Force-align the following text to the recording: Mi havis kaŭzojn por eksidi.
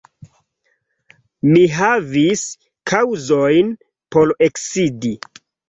Mi 1.49 1.61
havis 1.81 2.47
kaŭzojn 2.95 3.73
por 4.17 4.37
eksidi. 4.51 5.17